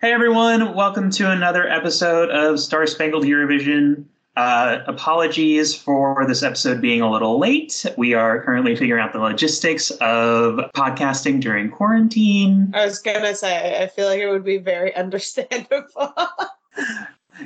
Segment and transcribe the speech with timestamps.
[0.00, 4.06] Hey everyone, welcome to another episode of Star Spangled Eurovision.
[4.34, 7.84] Uh, apologies for this episode being a little late.
[7.98, 12.72] We are currently figuring out the logistics of podcasting during quarantine.
[12.74, 16.14] I was gonna say, I feel like it would be very understandable.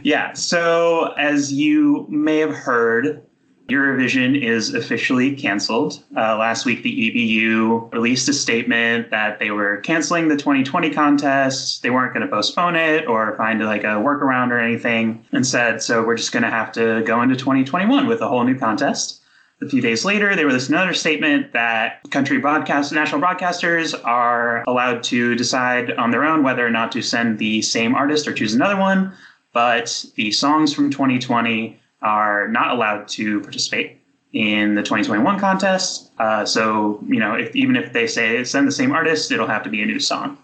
[0.05, 3.27] yeah, so as you may have heard,
[3.69, 6.03] Eurovision is officially canceled.
[6.15, 11.83] Uh, last week, the EBU released a statement that they were canceling the 2020 contest.
[11.83, 15.83] They weren't going to postpone it or find like a workaround or anything, and said,
[15.83, 19.23] so we're just going to have to go into 2021 with a whole new contest.
[19.63, 25.03] A few days later, there was another statement that country broadcast, national broadcasters are allowed
[25.05, 28.53] to decide on their own whether or not to send the same artist or choose
[28.53, 29.15] another one.
[29.55, 33.99] But the songs from 2020 are not allowed to participate
[34.35, 36.11] in the 2021 contest.
[36.19, 39.63] Uh, so, you know, if, even if they say send the same artist, it'll have
[39.63, 40.37] to be a new song.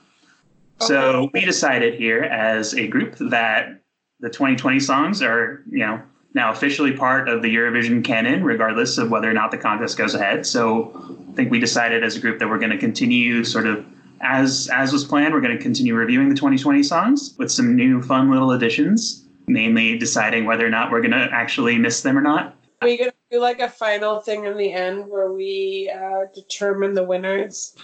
[0.81, 0.87] Okay.
[0.87, 3.81] So we decided here as a group that
[4.21, 6.01] the 2020 songs are, you know,
[6.33, 10.15] now officially part of the Eurovision canon, regardless of whether or not the contest goes
[10.15, 10.47] ahead.
[10.47, 10.93] So
[11.31, 13.85] I think we decided as a group that we're going to continue sort of
[14.21, 15.35] as as was planned.
[15.35, 19.99] We're going to continue reviewing the 2020 songs with some new fun little additions mainly
[19.99, 22.57] deciding whether or not we're going to actually miss them or not.
[22.83, 26.27] Are we going to do like a final thing in the end where we uh,
[26.35, 27.77] determine the winners?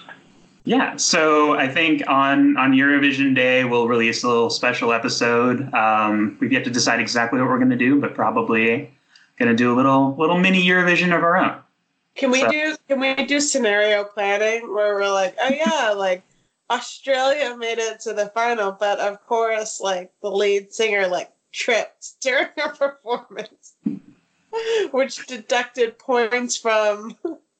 [0.64, 5.72] Yeah, so I think on on Eurovision Day we'll release a little special episode.
[5.72, 8.90] Um, we've yet to decide exactly what we're going to do, but probably
[9.38, 11.60] going to do a little little mini Eurovision of our own.
[12.16, 12.50] Can we so.
[12.50, 16.24] do Can we do scenario planning where we're like, oh yeah, like
[16.68, 22.20] Australia made it to the final, but of course, like the lead singer like tripped
[22.20, 23.74] during her performance,
[24.90, 27.16] which deducted points from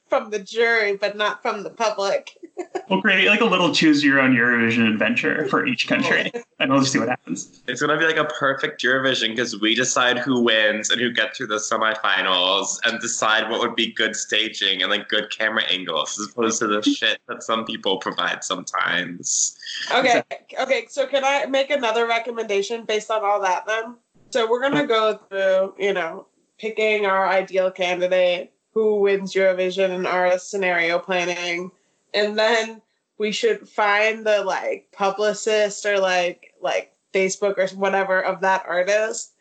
[0.09, 2.39] from the jury, but not from the public.
[2.91, 6.31] we'll create like a little choose your own Eurovision adventure for each country,
[6.61, 7.63] and we'll just see what happens.
[7.67, 11.37] It's gonna be like a perfect Eurovision because we decide who wins and who gets
[11.37, 16.19] through the semifinals, and decide what would be good staging and like good camera angles,
[16.19, 19.59] as opposed to the shit that some people provide sometimes.
[19.95, 20.23] Okay,
[20.61, 20.87] okay.
[20.89, 23.97] So can I make another recommendation based on all that then?
[24.31, 26.27] So we're gonna go through, you know,
[26.59, 31.71] picking our ideal candidate who wins Eurovision and our scenario planning.
[32.13, 32.83] And then
[33.17, 39.33] we should find the like publicist or like like Facebook or whatever of that artist,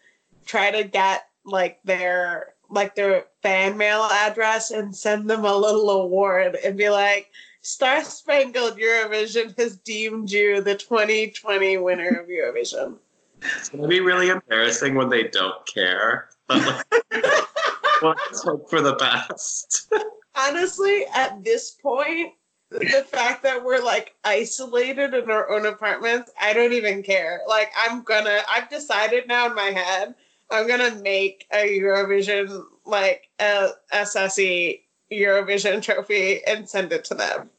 [0.45, 5.89] try to get like their like their fan mail address and send them a little
[5.89, 7.29] award and be like,
[7.61, 12.95] Star Spangled Eurovision has deemed you the 2020 winner of Eurovision.
[13.41, 16.29] It's gonna be really embarrassing when they don't care.
[16.47, 17.25] But like,
[18.01, 19.91] let's hope for the best.
[20.35, 22.33] Honestly, at this point,
[22.69, 27.41] the fact that we're like isolated in our own apartments, I don't even care.
[27.47, 30.15] Like, I'm gonna, I've decided now in my head,
[30.51, 34.81] I'm gonna make a Eurovision, like a SSE
[35.11, 37.49] Eurovision trophy and send it to them.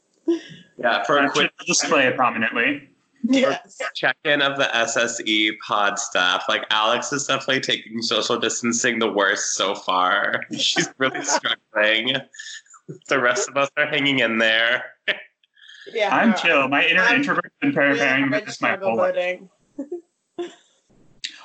[0.78, 2.88] Yeah, for a quick display it prominently.
[3.28, 3.80] Yes.
[3.94, 6.44] Check in of the SSE pod staff.
[6.48, 10.40] Like Alex is definitely taking social distancing the worst so far.
[10.56, 12.16] She's really struggling.
[13.08, 14.84] The rest of us are hanging in there.
[15.92, 16.68] Yeah, I'm chill.
[16.68, 19.40] My inner I'm, introvert been preparing yeah, this my whole life.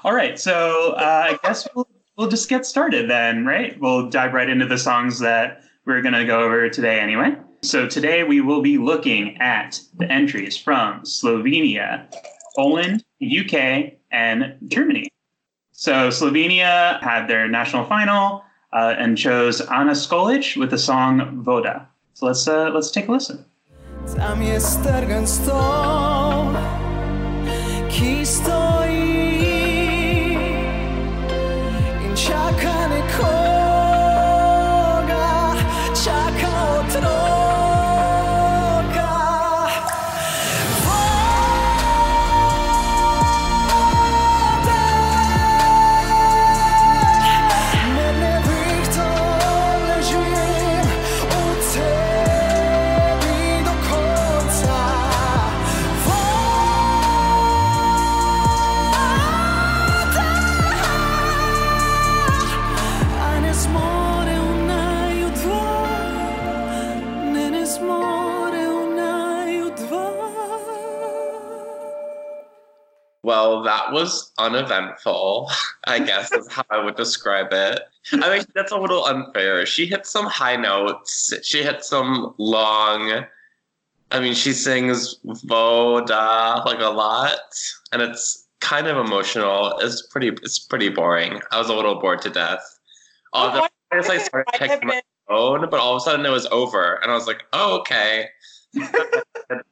[0.03, 1.87] All right, so uh, I guess we'll
[2.17, 3.79] we'll just get started then, right?
[3.79, 7.35] We'll dive right into the songs that we're gonna go over today, anyway.
[7.63, 12.07] So today we will be looking at the entries from Slovenia,
[12.55, 15.07] Poland, UK, and Germany.
[15.71, 21.87] So Slovenia had their national final uh, and chose Ana Soklič with the song Voda.
[22.15, 23.45] So let's uh, let's take a listen.
[24.15, 24.41] Tam
[28.25, 28.60] stoi
[73.23, 75.51] Well, that was uneventful,
[75.85, 77.81] I guess is how I would describe it.
[78.13, 79.65] I mean, that's a little unfair.
[79.65, 83.25] She hit some high notes, she hit some long
[84.11, 87.39] I mean, she sings Voda like a lot,
[87.93, 89.77] and it's kind of emotional.
[89.79, 90.29] It's pretty.
[90.43, 91.39] It's pretty boring.
[91.51, 92.61] I was a little bored to death.
[93.33, 96.45] Although I guess I started have my phone, but all of a sudden it was
[96.47, 98.27] over, and I was like, "Oh, okay."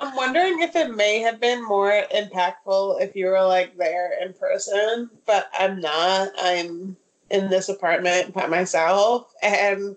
[0.00, 4.32] I'm wondering if it may have been more impactful if you were like there in
[4.34, 6.30] person, but I'm not.
[6.38, 6.96] I'm
[7.30, 9.96] in this apartment by myself, and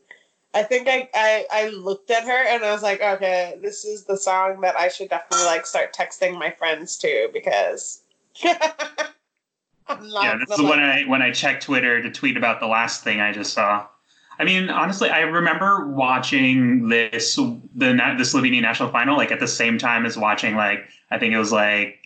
[0.53, 4.05] I think I, I I looked at her and I was like, okay, this is
[4.05, 8.01] the song that I should definitely like start texting my friends to because
[8.43, 10.23] I'm not.
[10.23, 13.19] yeah, this is when I when I checked Twitter to tweet about the last thing
[13.21, 13.87] I just saw.
[14.39, 19.47] I mean, honestly, I remember watching this the the Slovenian national final like at the
[19.47, 21.97] same time as watching like I think it was like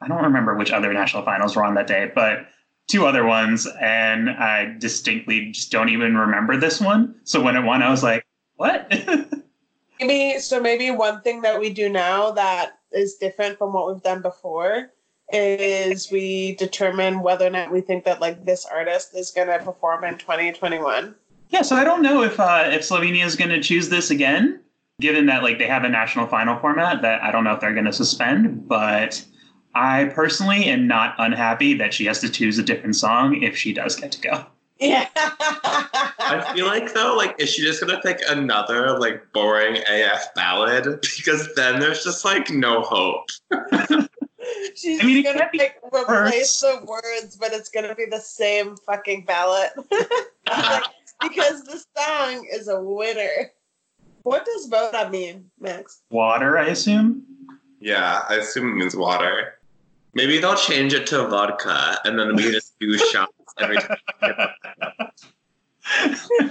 [0.00, 2.46] I don't remember which other national finals were on that day, but
[2.86, 7.14] two other ones, and I distinctly just don't even remember this one.
[7.24, 8.24] So when it won, I was like,
[8.56, 8.90] "What?"
[10.00, 10.60] Maybe so.
[10.60, 14.90] Maybe one thing that we do now that is different from what we've done before
[15.32, 19.58] is we determine whether or not we think that like this artist is going to
[19.58, 21.14] perform in 2021.
[21.50, 24.60] Yeah, so I don't know if uh, if Slovenia is going to choose this again,
[25.00, 27.74] given that like they have a national final format that I don't know if they're
[27.74, 28.68] going to suspend.
[28.68, 29.24] But
[29.74, 33.72] I personally am not unhappy that she has to choose a different song if she
[33.72, 34.46] does get to go.
[34.80, 35.08] Yeah.
[35.14, 41.06] I feel like though, like, is she just gonna pick another like boring AF ballad?
[41.16, 43.26] Because then there's just like no hope.
[44.74, 46.80] She's I mean, it gonna can't like, replace worse.
[46.80, 49.70] the words, but it's gonna be the same fucking ballot.
[50.50, 50.82] Like,
[51.20, 53.50] because the song is a winner.
[54.22, 56.02] What does Voda mean, Max?
[56.10, 57.24] Water, I assume.
[57.80, 59.54] Yeah, I assume it means water.
[60.12, 63.96] Maybe they'll change it to vodka, and then we just do shots every time.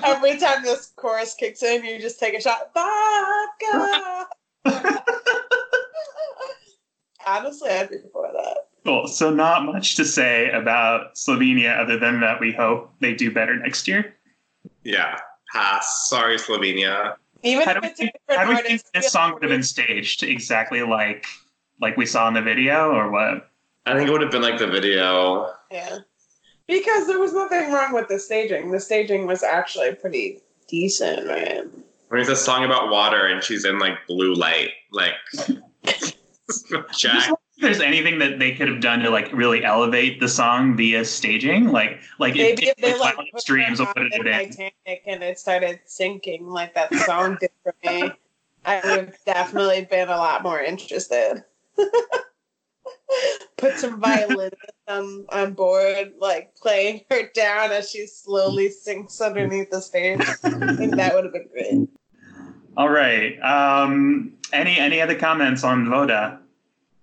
[0.03, 2.71] Every time this chorus kicks in, you just take a shot.
[2.73, 4.27] Vodka.
[7.27, 8.67] Honestly, I'd be for that.
[8.85, 9.07] Cool.
[9.07, 13.55] So not much to say about Slovenia other than that we hope they do better
[13.55, 14.15] next year.
[14.83, 15.19] Yeah,
[15.53, 16.07] pass.
[16.09, 17.15] Sorry, Slovenia.
[17.43, 20.23] Even How do we think, how do we think this song would have been staged
[20.23, 21.25] exactly like
[21.81, 23.49] like we saw in the video, or what?
[23.85, 25.51] I think it would have been like the video.
[25.71, 25.99] Yeah.
[26.67, 28.71] Because there was nothing wrong with the staging.
[28.71, 31.61] The staging was actually pretty decent, right?
[31.61, 34.71] I mean, it's a song about water, and she's in like blue light.
[34.91, 35.13] Like,
[36.97, 37.31] Jack.
[37.59, 41.71] There's anything that they could have done to like really elevate the song via staging,
[41.71, 44.49] like like Maybe if they like, like put streams, would it have been?
[44.49, 48.11] Titanic and it started sinking like that song did for me,
[48.65, 51.43] I would have definitely been a lot more interested.
[53.57, 54.51] Put some violin
[54.87, 60.21] on, on board, like playing her down as she slowly sinks underneath the stage.
[60.21, 61.89] I think that would have been great.
[62.77, 63.39] All right.
[63.41, 66.39] Um, any any other comments on Voda?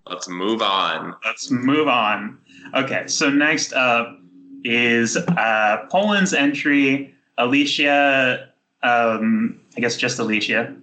[0.09, 1.15] Let's move on.
[1.25, 2.39] Let's move on.
[2.75, 4.19] Okay, so next up
[4.65, 7.13] is uh, Poland's entry.
[7.39, 8.49] Alicia,
[8.83, 10.75] um, I guess just Alicia,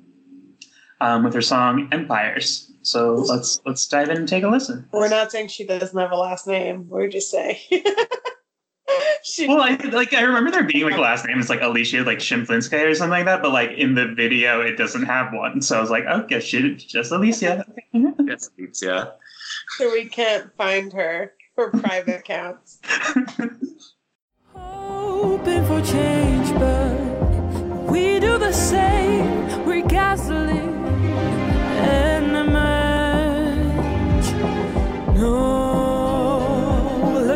[1.02, 4.88] um, with her song "Empires." So let's let's dive in and take a listen.
[4.92, 6.88] We're not saying she doesn't have a last name.
[6.90, 7.58] We're just saying
[9.24, 9.48] she.
[9.48, 11.40] Well, I like I remember there being like a last name.
[11.40, 13.42] It's like Alicia, like Shimflinskaya or something like that.
[13.42, 15.62] But like in the video, it doesn't have one.
[15.62, 17.66] So I was like, okay, she just Alicia.
[18.26, 18.50] Yes,
[18.82, 19.12] yeah.
[19.78, 22.80] so we can't find her for private accounts.
[24.56, 26.96] Hoping for change, but
[27.92, 29.64] we do the same.
[29.66, 30.74] We're gasoline
[31.86, 34.34] and a match.
[35.20, 36.14] No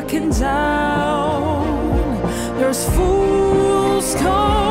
[0.07, 0.76] looking down.
[2.67, 4.66] There's fools caught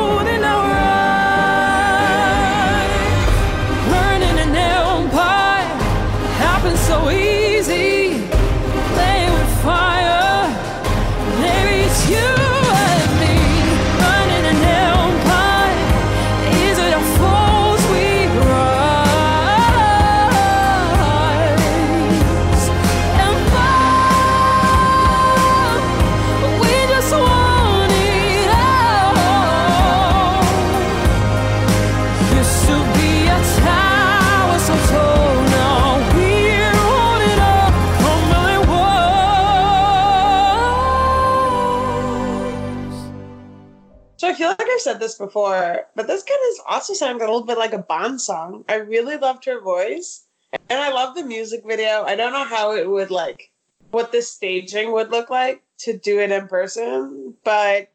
[44.87, 48.21] said this before, but this kind of also sounds a little bit like a Bond
[48.21, 48.63] song.
[48.69, 50.23] I really loved her voice,
[50.69, 52.03] and I love the music video.
[52.03, 53.51] I don't know how it would like,
[53.91, 57.91] what the staging would look like to do it in person, but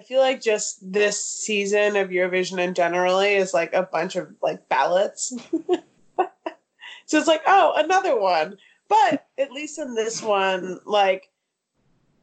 [0.00, 4.34] I feel like just this season of Eurovision in generally is like a bunch of
[4.40, 5.38] like ballads.
[7.06, 8.58] So it's like, oh, another one.
[8.88, 11.30] But at least in this one, like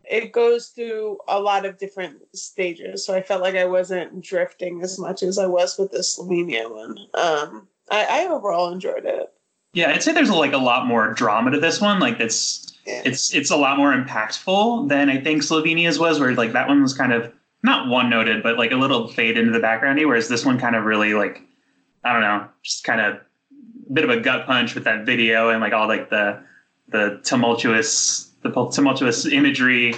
[0.09, 3.05] it goes through a lot of different stages.
[3.05, 6.69] So I felt like I wasn't drifting as much as I was with the Slovenia
[6.71, 6.97] one.
[7.13, 9.31] Um, I, I overall enjoyed it.
[9.73, 11.99] Yeah, I'd say there's like a lot more drama to this one.
[11.99, 13.01] Like it's Yeah.
[13.05, 16.81] it's it's a lot more impactful than I think Slovenia's was, where like that one
[16.81, 17.31] was kind of
[17.63, 20.75] not one noted, but like a little fade into the backgroundy, whereas this one kind
[20.75, 21.41] of really like
[22.03, 23.15] I don't know, just kind of
[23.89, 26.43] a bit of a gut punch with that video and like all like the
[26.89, 29.95] the tumultuous the tumultuous imagery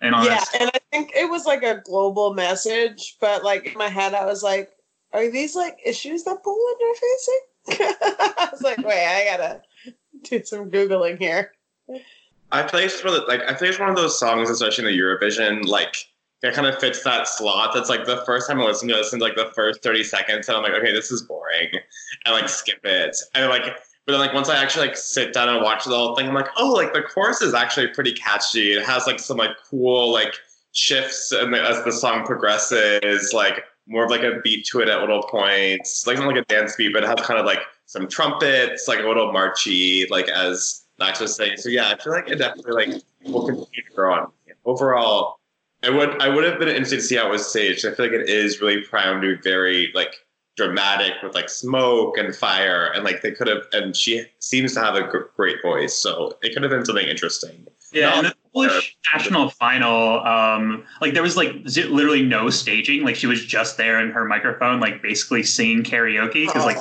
[0.00, 0.60] and all yeah, that.
[0.60, 4.24] and I think it was like a global message, but like in my head, I
[4.24, 4.70] was like,
[5.12, 7.94] are these like issues that Poland are facing?
[8.38, 9.62] I was like, wait, I gotta
[10.22, 11.52] do some googling here.
[12.52, 14.88] I feel like one of the, like I think it's one of those songs, especially
[14.88, 15.96] in the Eurovision, like
[16.42, 17.72] that kind of fits that slot.
[17.74, 19.82] That's like the first time I listen to this, I listen to like the first
[19.82, 21.68] thirty seconds, and I'm like, okay, this is boring,
[22.24, 23.76] and like skip it, and like.
[24.10, 26.34] But then, like once I actually like sit down and watch the whole thing, I'm
[26.34, 28.72] like, oh, like the chorus is actually pretty catchy.
[28.72, 30.34] It has like some like cool like
[30.72, 34.98] shifts, and as the song progresses, like more of like a beat to it at
[34.98, 38.08] little points, like not like a dance beat, but it has kind of like some
[38.08, 41.58] trumpets, like a little marchy, like as Max was saying.
[41.58, 44.32] So yeah, I feel like it definitely like will continue to grow on.
[44.64, 45.38] Overall,
[45.84, 47.86] I would I would have been interested to see how it was staged.
[47.86, 50.16] I feel like it is really primed to be very like
[50.60, 53.62] dramatic with like smoke and fire, and like they could have.
[53.72, 57.66] And she seems to have a great voice, so it could have been something interesting.
[57.92, 63.02] Yeah, and the Polish national final, um, like there was like z- literally no staging.
[63.04, 66.76] Like she was just there in her microphone, like basically singing karaoke because like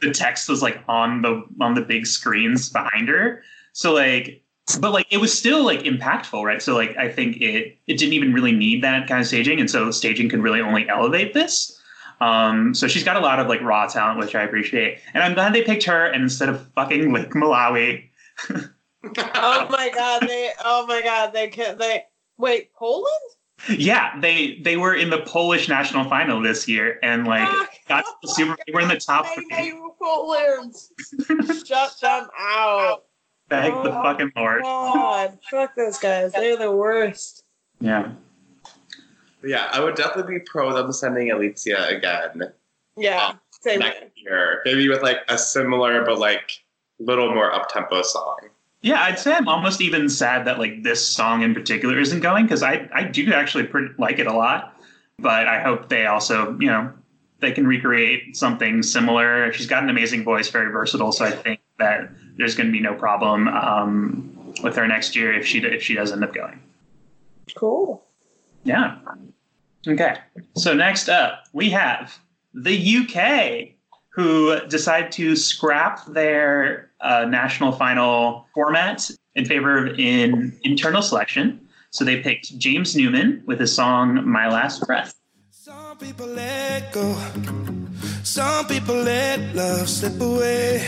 [0.00, 3.42] the text was like on the on the big screens behind her.
[3.72, 4.42] So like,
[4.80, 6.62] but like it was still like impactful, right?
[6.62, 9.70] So like I think it it didn't even really need that kind of staging, and
[9.70, 11.77] so staging could really only elevate this.
[12.20, 15.34] Um, so she's got a lot of like raw talent, which I appreciate, and I'm
[15.34, 16.06] glad they picked her.
[16.06, 18.08] And instead of fucking Lake Malawi,
[18.50, 22.04] oh my god, they oh my god, they can they
[22.36, 23.06] wait, Poland?
[23.68, 27.70] Yeah, they they were in the Polish national final this year, and like Fuck.
[27.88, 28.56] got to the super.
[28.66, 29.80] They were in the top They three.
[30.00, 30.74] Poland.
[31.66, 33.04] Shut them out.
[33.50, 34.62] Thank the Oh, fucking lord.
[34.62, 36.32] God, fuck those guys.
[36.32, 37.42] They're the worst.
[37.80, 38.12] Yeah,
[39.44, 42.52] yeah, I would definitely be pro them sending Alicia again
[42.96, 44.10] Yeah, same next way.
[44.16, 46.50] year, maybe with like a similar but like
[46.98, 48.38] little more up tempo song.
[48.82, 49.02] yeah.
[49.02, 52.62] I'd say I'm almost even sad that like this song in particular isn't going because
[52.62, 54.74] I I do actually pretty, like it a lot,
[55.18, 56.92] but I hope they also you know
[57.40, 59.52] they can recreate something similar.
[59.52, 62.80] She's got an amazing voice, very versatile, so I think that there's going to be
[62.80, 66.60] no problem um, with her next year if she if she does end up going.
[67.54, 68.04] Cool.
[68.64, 68.96] Yeah.
[69.86, 70.16] Okay.
[70.54, 72.18] So next up, we have
[72.52, 73.74] the UK,
[74.18, 81.60] who decide to scrap their uh, national final format in favor of in internal selection.
[81.90, 85.14] So they picked James Newman with his song "My Last Breath."
[85.52, 87.16] Some people let go,
[88.24, 90.82] some people let love slip away.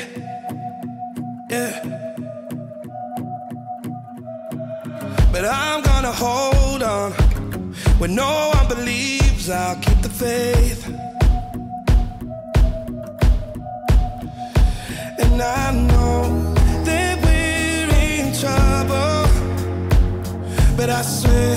[1.48, 1.72] Yeah.
[5.30, 7.19] But I'm gonna hold on
[8.00, 10.87] when no one believes I'll keep the faith.
[15.19, 16.54] And I know
[16.87, 19.28] that we're in trouble,
[20.78, 21.50] but I swear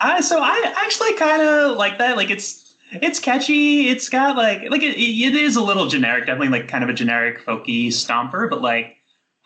[0.00, 2.16] Uh, so I actually kind of like that.
[2.16, 3.88] Like it's it's catchy.
[3.88, 6.94] It's got like like it, it is a little generic, definitely like kind of a
[6.94, 8.96] generic folky stomper, but like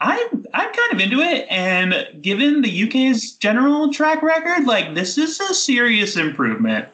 [0.01, 1.47] I'm I'm kind of into it.
[1.51, 6.89] And given the UK's general track record, like this is a serious improvement.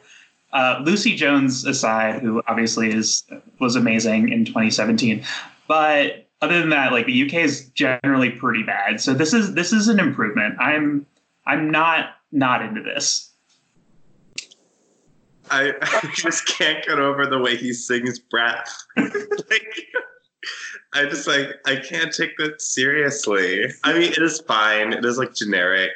[0.53, 3.23] Uh, Lucie Jones aside, who obviously is
[3.59, 5.23] was amazing in 2017,
[5.67, 9.01] but other than that, like the UK is generally pretty bad.
[9.01, 10.55] So this is this is an improvement.
[10.59, 11.05] I'm
[11.45, 13.31] I'm not not into this.
[15.49, 18.75] I, I just can't get over the way he sings breath.
[18.97, 19.85] like,
[20.93, 23.65] I just like I can't take that seriously.
[23.83, 24.93] I mean, it is fine.
[24.93, 25.91] It is like generic.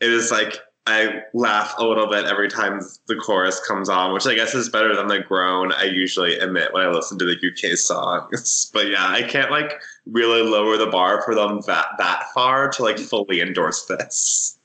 [0.00, 4.26] It is like I laugh a little bit every time the chorus comes on, which
[4.26, 7.32] I guess is better than the groan I usually emit when I listen to the
[7.32, 8.70] UK songs.
[8.74, 12.82] But yeah, I can't like really lower the bar for them that that far to
[12.82, 14.58] like fully endorse this.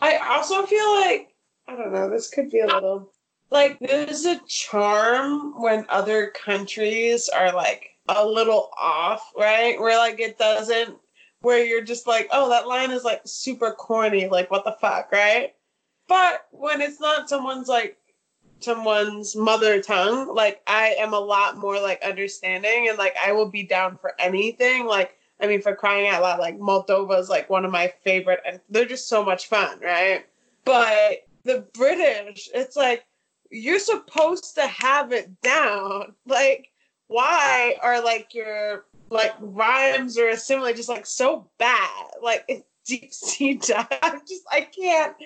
[0.00, 1.34] I also feel like
[1.68, 2.10] I don't know.
[2.10, 3.12] This could be a little
[3.50, 9.78] like there's a charm when other countries are like a little off, right?
[9.78, 10.96] Where like it doesn't,
[11.40, 14.28] where you're just like, oh, that line is like super corny.
[14.28, 15.54] Like what the fuck, right?
[16.08, 17.96] But when it's not someone's like
[18.60, 23.48] someone's mother tongue, like I am a lot more like understanding and like I will
[23.48, 24.86] be down for anything.
[24.86, 28.40] Like I mean, for crying out loud, like Moldova is like one of my favorite,
[28.46, 30.26] and they're just so much fun, right?
[30.64, 33.04] But the British, it's like
[33.50, 36.14] you're supposed to have it down.
[36.26, 36.68] Like,
[37.08, 42.06] why are like your like rhymes or assembly just like so bad?
[42.22, 42.48] Like
[42.86, 43.86] deep sea dive.
[44.02, 45.16] I'm just I can't.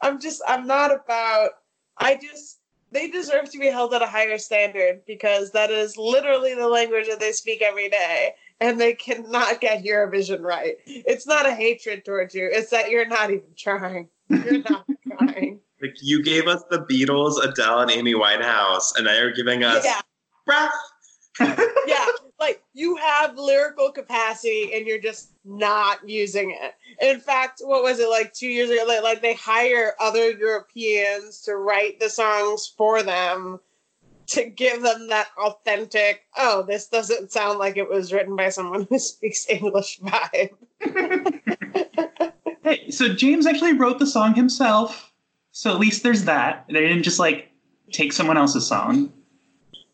[0.00, 1.50] I'm just I'm not about.
[1.98, 2.60] I just
[2.92, 7.08] they deserve to be held at a higher standard because that is literally the language
[7.08, 10.76] that they speak every day and they cannot get Eurovision right.
[10.86, 12.48] It's not a hatred towards you.
[12.50, 14.08] It's that you're not even trying.
[14.28, 14.86] You're not
[15.18, 15.60] trying.
[15.82, 19.84] Like you gave us the Beatles, Adele, and Amy Winehouse, and now you're giving us
[19.84, 20.00] Yeah.
[20.46, 20.72] breath.
[21.86, 22.06] yeah,
[22.38, 26.74] like you have lyrical capacity and you're just not using it.
[27.04, 28.84] In fact, what was it like two years ago?
[28.86, 33.58] Like, like they hire other Europeans to write the songs for them
[34.28, 38.86] to give them that authentic, oh, this doesn't sound like it was written by someone
[38.88, 40.50] who speaks English vibe.
[42.62, 45.12] Hey, so James actually wrote the song himself.
[45.52, 46.64] So at least there's that.
[46.68, 47.50] They didn't just like
[47.92, 49.12] take someone else's song.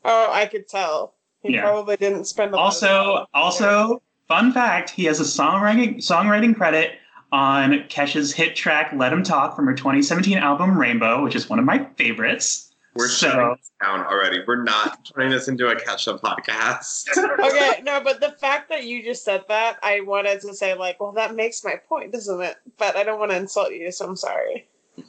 [0.05, 1.15] Oh, I could tell.
[1.43, 1.63] He Yeah.
[1.63, 6.93] probably didn't spend a lot Also, also, fun fact: he has a songwriting songwriting credit
[7.33, 11.59] on Kesha's hit track Let 'Em Talk" from her 2017 album "Rainbow," which is one
[11.59, 12.70] of my favorites.
[13.01, 14.45] We're So- shutting this down already.
[14.47, 17.09] We're not turning this into a catch-up podcast.
[17.41, 21.01] okay, no, but the fact that you just said that, I wanted to say like,
[21.01, 22.57] well, that makes my point, doesn't it?
[22.77, 24.69] But I don't want to insult you, so I'm sorry.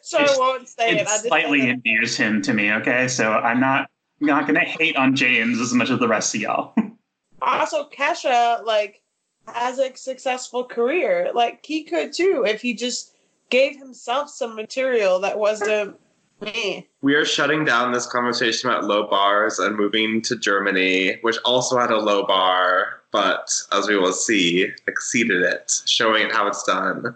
[0.00, 1.00] so I won't say it.
[1.02, 2.72] It slightly say endears him to me.
[2.72, 3.90] Okay, so I'm not
[4.20, 6.74] I'm not gonna hate on James as much as the rest of y'all.
[7.44, 9.02] Also, Kesha like
[9.48, 11.32] has a successful career.
[11.34, 13.16] Like he could too if he just
[13.50, 15.96] gave himself some material that wasn't
[16.42, 16.88] me.
[17.00, 21.78] we are shutting down this conversation about low bars and moving to Germany, which also
[21.78, 26.62] had a low bar, but as we will see, exceeded it, showing it how it's
[26.64, 27.14] done.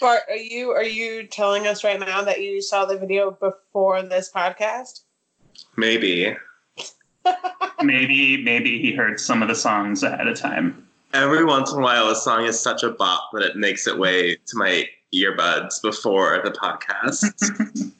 [0.00, 4.00] Bart, are you are you telling us right now that you saw the video before
[4.02, 5.00] this podcast?
[5.76, 6.36] Maybe.
[7.82, 10.86] maybe maybe he heard some of the songs ahead of time.
[11.14, 13.96] Every once in a while, a song is such a bop that it makes its
[13.96, 17.92] way to my earbuds before the podcast.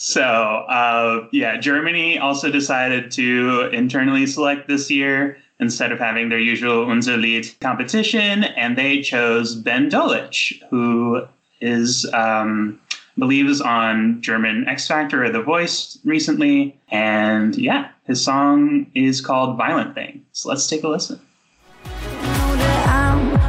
[0.00, 6.38] So, uh, yeah, Germany also decided to internally select this year instead of having their
[6.38, 11.26] usual Unser Lied competition, and they chose Ben Dolic, who
[11.60, 16.78] is, um, I believe, is on German X Factor or The Voice recently.
[16.90, 20.24] And yeah, his song is called Violent Thing.
[20.30, 21.20] So let's take a listen.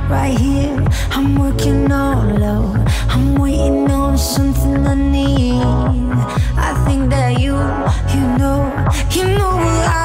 [0.10, 0.88] right here.
[1.12, 2.74] I'm working all low.
[3.10, 5.62] I'm waiting on something I need.
[6.58, 7.54] I think that you,
[8.16, 8.60] you know,
[9.12, 9.99] you know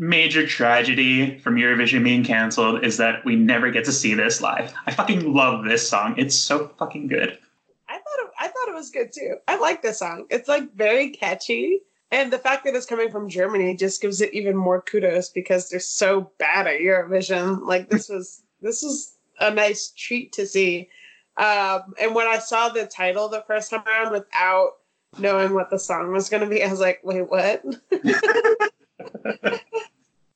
[0.00, 4.72] major tragedy from Eurovision being canceled is that we never get to see this live.
[4.86, 6.14] I fucking love this song.
[6.16, 7.38] It's so fucking good.
[7.86, 9.36] I thought it, I thought it was good too.
[9.46, 10.24] I like this song.
[10.30, 14.32] It's like very catchy, and the fact that it's coming from Germany just gives it
[14.32, 17.66] even more kudos because they're so bad at Eurovision.
[17.66, 20.88] Like this was this was a nice treat to see.
[21.36, 24.76] Um, and when I saw the title the first time around without
[25.18, 27.62] knowing what the song was going to be, I was like, wait, what?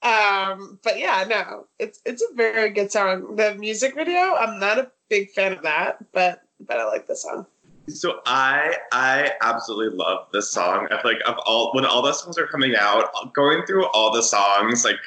[0.05, 3.37] Um, but yeah, no, it's it's a very good song.
[3.37, 7.17] The music video, I'm not a big fan of that, but but I like the
[7.17, 7.47] song.
[7.89, 10.89] So I I absolutely love this song.
[10.91, 14.13] I feel like of all when all the songs are coming out, going through all
[14.13, 15.01] the songs, like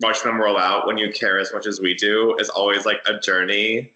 [0.00, 3.00] watching them roll out when you care as much as we do is always like
[3.06, 3.92] a journey.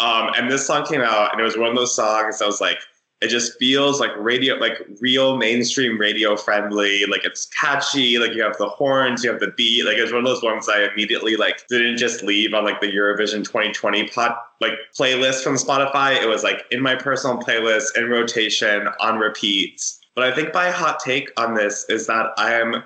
[0.00, 2.60] Um, and this song came out and it was one of those songs that was
[2.60, 2.78] like
[3.22, 8.42] it just feels like radio like real mainstream radio friendly like it's catchy like you
[8.42, 11.36] have the horns you have the beat like it's one of those ones i immediately
[11.36, 16.26] like didn't just leave on like the eurovision 2020 pot like playlist from spotify it
[16.26, 19.80] was like in my personal playlist in rotation on repeat
[20.14, 22.82] but i think my hot take on this is that i am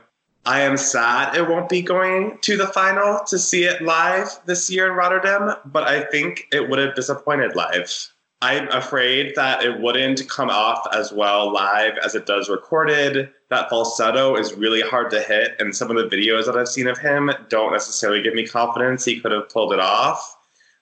[0.49, 4.70] I am sad it won't be going to the final to see it live this
[4.70, 8.12] year in Rotterdam, but I think it would have disappointed live.
[8.42, 13.31] I'm afraid that it wouldn't come off as well live as it does recorded.
[13.49, 16.87] That falsetto is really hard to hit, and some of the videos that I've seen
[16.87, 20.37] of him don't necessarily give me confidence he could have pulled it off.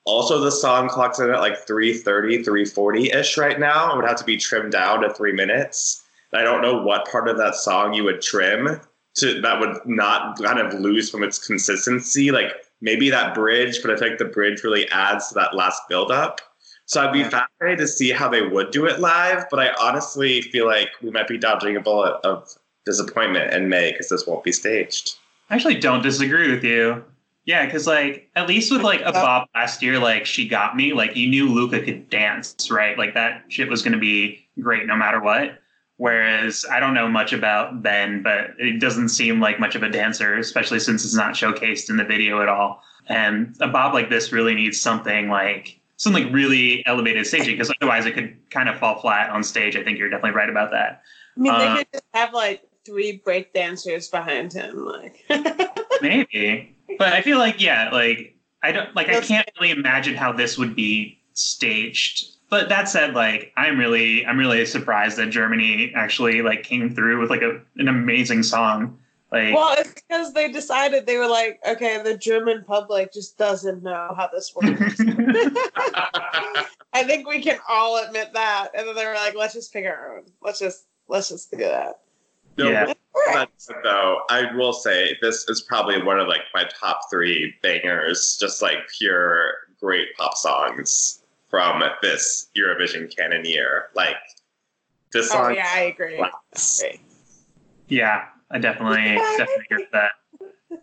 [0.05, 3.93] Also, the song clocks in at like 330, 340 ish right now.
[3.93, 6.03] It would have to be trimmed down to three minutes.
[6.33, 8.81] I don't know what part of that song you would trim
[9.19, 12.33] to that would not kind of lose from its consistency.
[12.33, 16.41] Like maybe that bridge, but I think the bridge really adds to that last buildup.
[16.87, 20.43] So I'd be fascinated to see how they would do it live, but I honestly
[20.43, 22.49] feel like we might be dodging a bullet of
[22.85, 25.17] disappointment in May because this won't be staged.
[25.51, 27.03] I actually don't disagree with you.
[27.47, 30.93] Yeah, because like at least with like a Bob last year, like she got me.
[30.93, 32.97] Like you knew Luca could dance, right?
[32.97, 35.59] Like that shit was going to be great no matter what.
[35.97, 39.91] Whereas I don't know much about Ben, but it doesn't seem like much of a
[39.91, 42.83] dancer, especially since it's not showcased in the video at all.
[43.07, 47.73] And a Bob like this really needs something like something like really elevated staging because
[47.81, 49.77] otherwise it could kind of fall flat on stage.
[49.77, 51.03] I think you're definitely right about that.
[51.37, 55.25] I mean, they Uh, could just have like three break dancers behind him, like.
[56.01, 60.33] Maybe, but I feel like yeah, like I don't like I can't really imagine how
[60.33, 62.27] this would be staged.
[62.51, 67.21] But that said, like I'm really I'm really surprised that Germany actually like came through
[67.21, 68.99] with like a, an amazing song.
[69.35, 73.83] Like Well, it's because they decided they were like, okay, the German public just doesn't
[73.83, 75.01] know how this works.
[76.93, 78.69] I think we can all admit that.
[78.75, 80.25] And then they were like, let's just pick our own.
[80.41, 82.01] Let's just let's just do that.
[82.57, 82.87] No, Yeah.
[83.27, 83.49] that
[83.83, 88.63] though, I will say this is probably one of like my top three bangers, just
[88.63, 93.87] like pure great pop songs from this Eurovision canon year.
[93.95, 94.17] Like
[95.13, 96.17] this Oh song yeah, I agree.
[96.55, 96.83] slaps.
[97.89, 99.03] Yeah, I definitely
[99.37, 100.13] definitely hear that.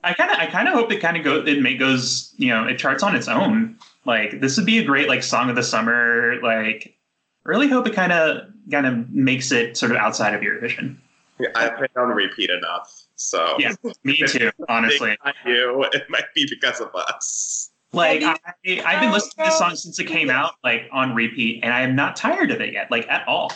[0.04, 2.50] I kind of I kind of hope it kind of go it may goes you
[2.50, 3.78] know it charts on its own.
[4.06, 6.36] Like this would be a great like song of the summer.
[6.44, 6.96] Like
[7.44, 10.98] really hope it kind of kind of makes it sort of outside of Eurovision.
[11.40, 13.04] Yeah, I put it on repeat enough.
[13.16, 14.52] So Yeah, me too.
[14.68, 17.70] Honestly, you, it might be because of us.
[17.94, 21.16] like I, Maybe- I've been listening to this song since it came out, like on
[21.16, 23.52] repeat, and I am not tired of it yet, like at all.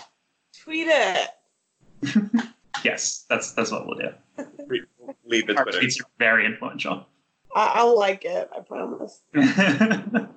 [0.63, 1.29] Tweet it.
[2.83, 4.09] Yes, that's that's what we'll do.
[4.67, 4.81] Re-
[5.25, 5.79] Leave the Our Twitter.
[5.79, 7.05] tweets are very influential.
[7.55, 8.49] I- I'll like it.
[8.55, 9.21] I promise.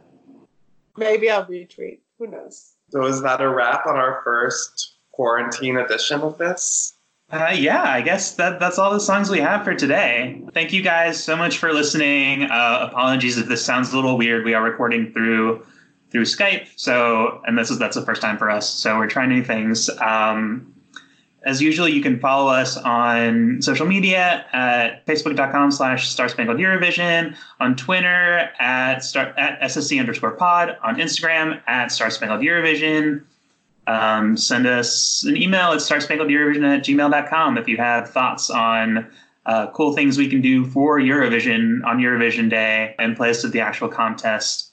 [0.96, 1.98] Maybe I'll retweet.
[2.18, 2.72] Who knows?
[2.90, 6.94] So is that a wrap on our first quarantine edition of this?
[7.30, 10.42] Uh, yeah, I guess that that's all the songs we have for today.
[10.54, 12.44] Thank you guys so much for listening.
[12.44, 14.44] Uh, apologies if this sounds a little weird.
[14.44, 15.64] We are recording through
[16.10, 18.68] through Skype, so and this is that's the first time for us.
[18.68, 19.90] So we're trying new things.
[20.00, 20.72] Um,
[21.48, 27.36] as usual, you can follow us on social media at facebook.com slash Star Spangled Eurovision,
[27.58, 33.24] on Twitter at star at SSE underscore pod, on Instagram at Star Spangled Eurovision
[33.88, 39.06] um, send us an email at starspangledeurovision at gmail.com if you have thoughts on
[39.46, 43.60] uh, cool things we can do for Eurovision on Eurovision Day and us at the
[43.60, 44.67] actual contest.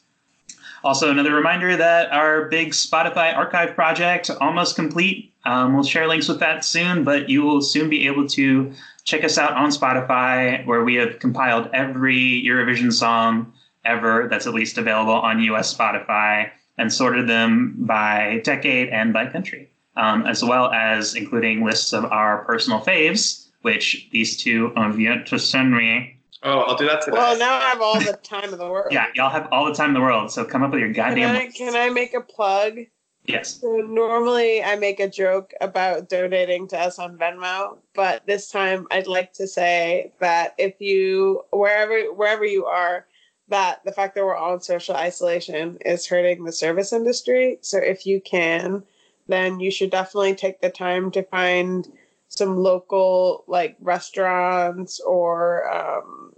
[0.86, 5.34] Also, another reminder that our big Spotify archive project almost complete.
[5.44, 8.72] Um, we'll share links with that soon, but you will soon be able to
[9.04, 13.52] check us out on Spotify, where we have compiled every Eurovision song
[13.84, 19.26] ever that's at least available on US Spotify and sorted them by decade and by
[19.26, 25.00] country, um, as well as including lists of our personal faves, which these two have
[25.00, 26.15] yet to me.
[26.46, 27.18] Oh, I'll do that today.
[27.18, 28.90] Well, now I have all the time in the world.
[28.92, 31.16] Yeah, y'all have all the time in the world, so come up with your Can
[31.16, 32.78] goddamn I, can I make a plug?
[33.26, 33.60] Yes.
[33.60, 38.86] So normally I make a joke about donating to us on Venmo, but this time
[38.92, 43.08] I'd like to say that if you wherever wherever you are,
[43.48, 47.58] that the fact that we're all in social isolation is hurting the service industry.
[47.62, 48.84] So if you can,
[49.28, 51.92] then you should definitely take the time to find
[52.28, 56.34] some local like restaurants or um,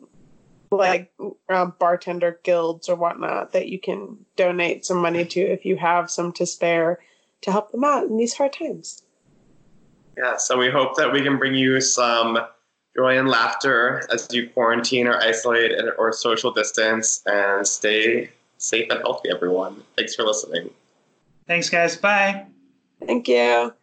[0.71, 1.12] like
[1.49, 6.12] uh, bartender guilds or whatnot that you can donate some money to if you have
[6.12, 6.99] some to spare
[7.41, 9.03] to help them out in these hard times.
[10.17, 12.39] Yeah, so we hope that we can bring you some
[12.95, 18.99] joy and laughter as you quarantine or isolate or social distance and stay safe and
[19.01, 19.84] healthy, everyone.
[19.95, 20.71] Thanks for listening.
[21.45, 21.95] Thanks, guys.
[21.95, 22.47] Bye.
[23.06, 23.73] Thank you.